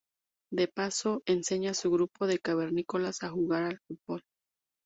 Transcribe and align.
De 0.51 0.67
paso, 0.67 1.21
enseña 1.27 1.69
a 1.69 1.73
su 1.75 1.91
grupo 1.91 2.25
de 2.25 2.39
cavernícolas 2.39 3.21
a 3.21 3.29
jugar 3.29 3.65
al 3.65 3.79
fútbol. 3.87 4.23